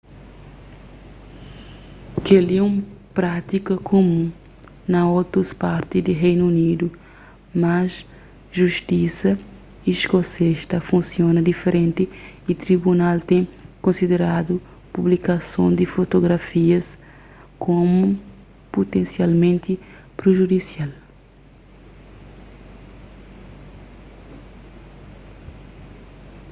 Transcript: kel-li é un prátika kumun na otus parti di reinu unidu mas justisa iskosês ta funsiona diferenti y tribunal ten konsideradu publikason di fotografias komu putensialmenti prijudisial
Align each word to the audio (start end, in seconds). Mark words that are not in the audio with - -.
kel-li 2.25 2.55
é 2.59 2.63
un 2.69 2.75
prátika 3.17 3.75
kumun 3.89 4.25
na 4.91 5.01
otus 5.19 5.49
parti 5.63 5.97
di 6.05 6.13
reinu 6.23 6.43
unidu 6.53 6.87
mas 7.63 7.91
justisa 8.57 9.31
iskosês 9.93 10.59
ta 10.71 10.77
funsiona 10.89 11.39
diferenti 11.49 12.03
y 12.51 12.53
tribunal 12.65 13.17
ten 13.29 13.43
konsideradu 13.85 14.53
publikason 14.95 15.69
di 15.79 15.85
fotografias 15.95 16.85
komu 17.63 18.03
putensialmenti 18.73 19.73
prijudisial 20.19 20.91